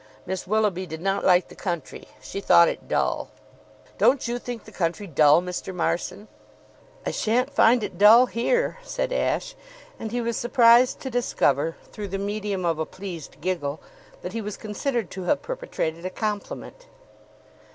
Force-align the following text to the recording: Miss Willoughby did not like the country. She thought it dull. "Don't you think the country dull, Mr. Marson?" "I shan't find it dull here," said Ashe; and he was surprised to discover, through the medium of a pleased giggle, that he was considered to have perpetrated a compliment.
Miss 0.25 0.47
Willoughby 0.47 0.87
did 0.87 0.99
not 0.99 1.23
like 1.23 1.47
the 1.49 1.53
country. 1.53 2.07
She 2.23 2.41
thought 2.41 2.67
it 2.67 2.87
dull. 2.87 3.29
"Don't 3.99 4.27
you 4.27 4.39
think 4.39 4.63
the 4.63 4.71
country 4.71 5.05
dull, 5.05 5.43
Mr. 5.43 5.75
Marson?" 5.75 6.27
"I 7.05 7.11
shan't 7.11 7.51
find 7.53 7.83
it 7.83 7.99
dull 7.99 8.25
here," 8.25 8.79
said 8.81 9.13
Ashe; 9.13 9.53
and 9.99 10.11
he 10.11 10.19
was 10.19 10.37
surprised 10.37 11.01
to 11.01 11.11
discover, 11.11 11.75
through 11.91 12.07
the 12.07 12.17
medium 12.17 12.65
of 12.65 12.79
a 12.79 12.85
pleased 12.87 13.41
giggle, 13.41 13.79
that 14.23 14.33
he 14.33 14.41
was 14.41 14.57
considered 14.57 15.11
to 15.11 15.25
have 15.25 15.43
perpetrated 15.43 16.03
a 16.03 16.09
compliment. 16.09 16.87